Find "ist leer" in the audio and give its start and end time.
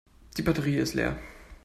0.77-1.19